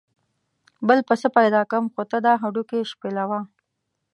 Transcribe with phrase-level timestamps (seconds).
[0.87, 3.39] بل پسه پیدا کوم خو ته دا هډوکي شپېلوه.